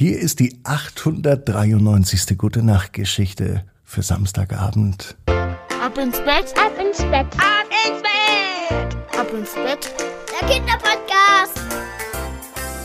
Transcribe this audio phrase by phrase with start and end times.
[0.00, 2.38] Hier ist die 893.
[2.38, 5.14] Gute Nacht Geschichte für Samstagabend.
[5.26, 9.94] Ab ins Bett, ab ins Bett, ab ins Bett, ab ins Bett.
[10.40, 11.60] Der Kinderpodcast.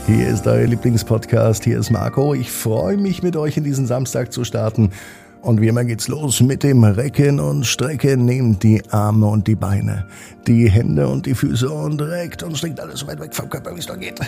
[0.07, 1.63] Hier ist euer Lieblingspodcast.
[1.63, 2.33] Hier ist Marco.
[2.33, 4.91] Ich freue mich, mit euch in diesen Samstag zu starten.
[5.41, 8.25] Und wie immer geht's los mit dem Recken und Strecken.
[8.25, 10.05] Nehmt die Arme und die Beine,
[10.47, 13.73] die Hände und die Füße und reckt und streckt alles so weit weg vom Körper,
[13.73, 14.19] wie es nur geht.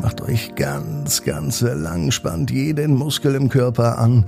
[0.00, 4.24] Macht euch ganz, ganz lang, spannt jeden Muskel im Körper an.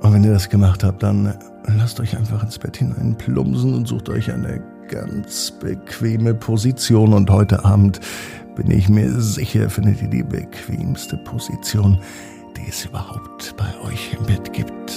[0.00, 1.34] Und wenn ihr das gemacht habt, dann
[1.78, 7.14] lasst euch einfach ins Bett hinein plumpsen und sucht euch eine ganz bequeme Position.
[7.14, 8.00] Und heute Abend
[8.54, 11.98] bin ich mir sicher, findet ihr die bequemste Position,
[12.56, 14.92] die es überhaupt bei euch im Bett gibt.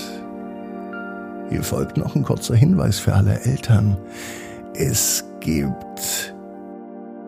[1.50, 3.98] Hier folgt noch ein kurzer Hinweis für alle Eltern.
[4.76, 6.36] Es gibt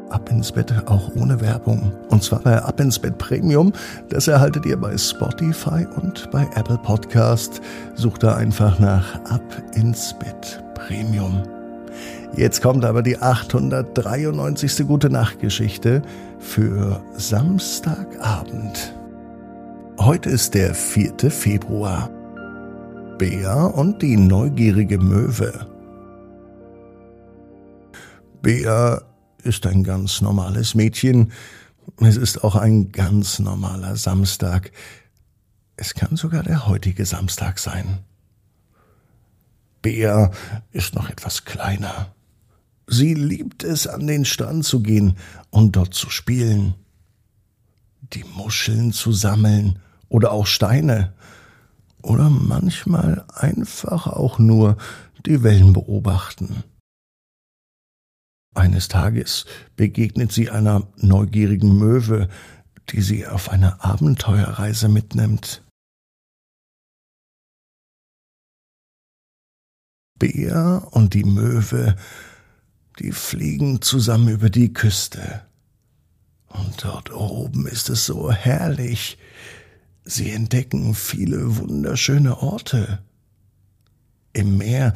[0.09, 1.91] Ab ins Bett auch ohne Werbung.
[2.09, 3.73] Und zwar bei Ab ins Bett Premium.
[4.09, 7.61] Das erhaltet ihr bei Spotify und bei Apple Podcast.
[7.95, 9.43] Sucht da einfach nach Ab
[9.75, 11.43] ins Bett Premium.
[12.35, 14.87] Jetzt kommt aber die 893.
[14.87, 16.01] Gute Nacht Geschichte
[16.39, 18.95] für Samstagabend.
[19.99, 21.29] Heute ist der 4.
[21.29, 22.09] Februar.
[23.17, 25.51] Bea und die neugierige Möwe.
[28.41, 29.01] Bea
[29.43, 31.31] ist ein ganz normales Mädchen.
[31.97, 34.71] Es ist auch ein ganz normaler Samstag.
[35.75, 37.99] Es kann sogar der heutige Samstag sein.
[39.81, 40.31] Bea
[40.71, 42.13] ist noch etwas kleiner.
[42.87, 45.15] Sie liebt es, an den Strand zu gehen
[45.51, 46.73] und dort zu spielen,
[48.13, 51.13] die Muscheln zu sammeln oder auch Steine
[52.01, 54.77] oder manchmal einfach auch nur
[55.25, 56.63] die Wellen beobachten.
[58.55, 62.29] Eines Tages begegnet sie einer neugierigen Möwe,
[62.89, 65.63] die sie auf eine Abenteuerreise mitnimmt.
[70.17, 71.95] Bär und die Möwe,
[72.99, 75.45] die fliegen zusammen über die Küste.
[76.47, 79.17] Und dort oben ist es so herrlich.
[80.03, 82.99] Sie entdecken viele wunderschöne Orte.
[84.33, 84.93] Im Meer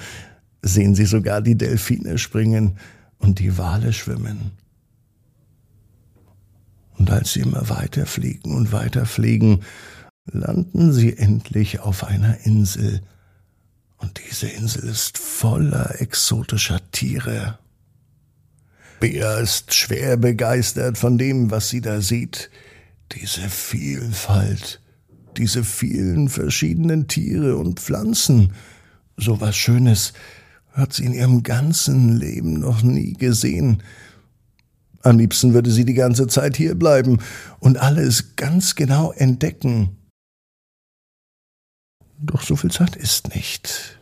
[0.62, 2.78] sehen sie sogar die Delfine springen,
[3.24, 4.52] und die Wale schwimmen.
[6.98, 9.62] Und als sie immer weiter fliegen und weiter fliegen,
[10.26, 13.02] landen sie endlich auf einer Insel.
[13.98, 17.58] Und diese Insel ist voller exotischer Tiere.
[19.00, 22.50] Bea ist schwer begeistert von dem, was sie da sieht.
[23.14, 24.82] Diese Vielfalt,
[25.38, 28.54] diese vielen verschiedenen Tiere und Pflanzen.
[29.18, 30.14] So was Schönes
[30.74, 33.84] hat sie in ihrem ganzen Leben noch nie gesehen.
[35.02, 37.20] Am liebsten würde sie die ganze Zeit hier bleiben
[37.60, 39.98] und alles ganz genau entdecken.
[42.20, 44.00] Doch so viel Zeit ist nicht.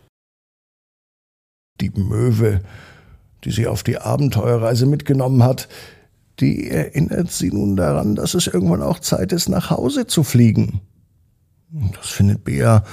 [1.82, 2.62] Die Möwe,
[3.44, 5.68] die sie auf die Abenteuerreise mitgenommen hat,
[6.40, 10.82] die erinnert sie nun daran, dass es irgendwann auch Zeit ist, nach Hause zu fliegen.
[11.94, 12.86] Das findet Bea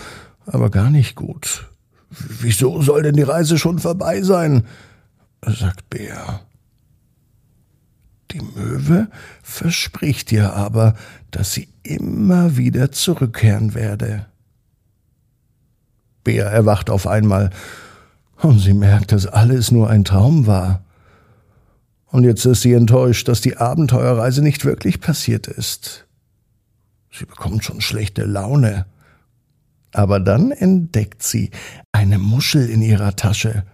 [0.47, 1.69] aber gar nicht gut.
[2.11, 4.65] Wieso soll denn die Reise schon vorbei sein?
[5.43, 6.41] sagt Bär.
[8.31, 9.09] Die Möwe
[9.43, 10.95] verspricht ihr aber,
[11.31, 14.27] dass sie immer wieder zurückkehren werde.
[16.25, 17.51] Bär erwacht auf einmal
[18.37, 20.83] und sie merkt, dass alles nur ein Traum war.
[22.07, 26.07] Und jetzt ist sie enttäuscht, dass die Abenteuerreise nicht wirklich passiert ist.
[27.13, 28.87] Sie bekommt schon schlechte Laune.
[29.99, 31.51] Aber dann entdeckt sie
[31.91, 33.65] eine Muschel in ihrer Tasche.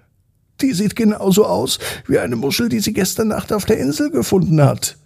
[0.63, 4.63] Die sieht genauso aus wie eine Muschel, die sie gestern Nacht auf der Insel gefunden
[4.63, 4.97] hat.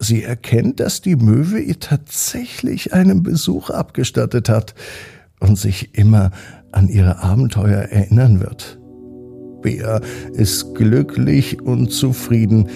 [0.00, 4.74] Sie erkennt, dass die Möwe ihr tatsächlich einen Besuch abgestattet hat
[5.38, 6.32] und sich immer
[6.72, 8.80] an ihre Abenteuer erinnern wird.
[9.62, 10.00] Bea
[10.32, 12.68] ist glücklich und zufrieden,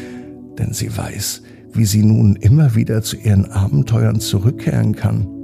[0.61, 1.43] denn sie weiß,
[1.73, 5.38] wie sie nun immer wieder zu ihren Abenteuern zurückkehren kann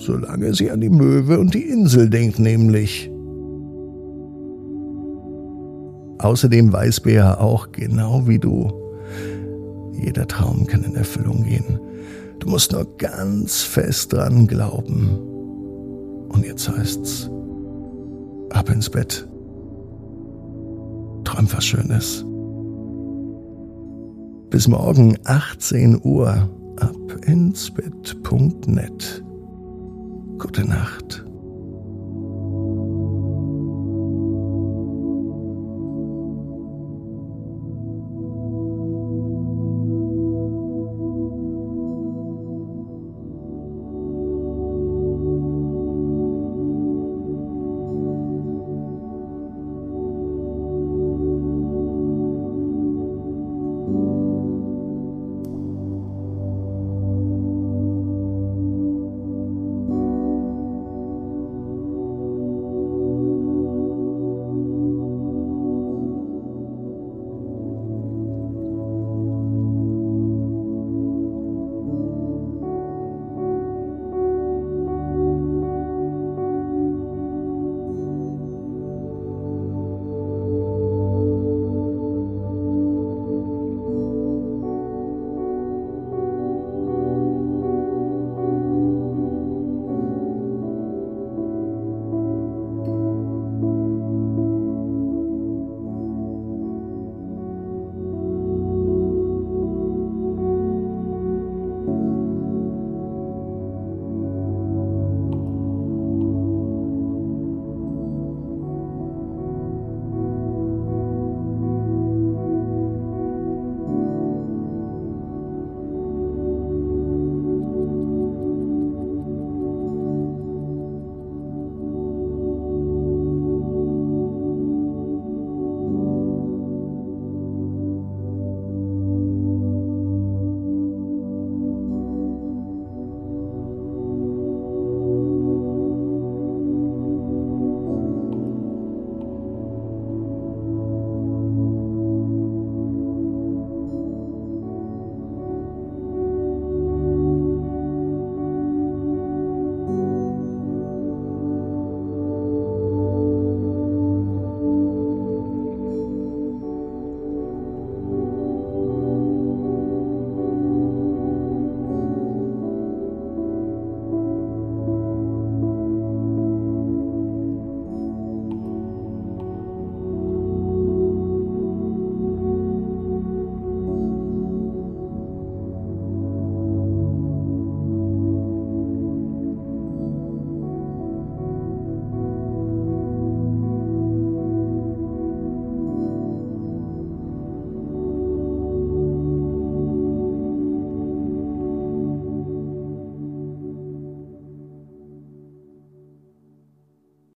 [0.00, 3.10] solange sie an die Möwe und die Insel denkt nämlich.
[6.18, 8.70] Außerdem weiß Bea auch genau wie du,
[9.92, 11.78] jeder Traum kann in Erfüllung gehen.
[12.38, 15.08] Du musst nur ganz fest dran glauben.
[16.28, 17.30] Und jetzt heißt's,
[18.50, 19.26] ab ins Bett.
[21.24, 22.24] Träum was Schönes.
[24.48, 26.48] Bis morgen 18 Uhr
[26.80, 29.22] ab ins Bett.net.
[30.40, 31.29] Gute Nacht.